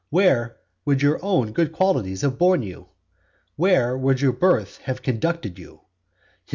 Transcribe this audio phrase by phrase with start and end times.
[0.09, 2.87] Where would your own good qualities have borne you?
[3.55, 5.81] Where would your birth have conducted you?